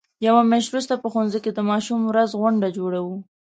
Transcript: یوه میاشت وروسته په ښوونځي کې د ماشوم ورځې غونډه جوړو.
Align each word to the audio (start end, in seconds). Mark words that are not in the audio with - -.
یوه 0.27 0.41
میاشت 0.49 0.69
وروسته 0.69 0.93
په 0.97 1.07
ښوونځي 1.11 1.39
کې 1.43 1.51
د 1.53 1.59
ماشوم 1.69 1.99
ورځې 2.05 2.37
غونډه 2.41 2.67
جوړو. 2.77 3.01